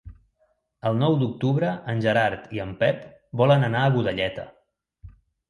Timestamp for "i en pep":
2.57-3.05